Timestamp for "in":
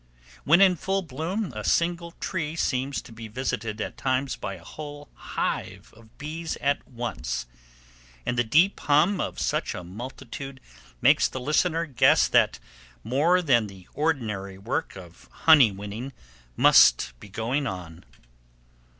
0.61-0.77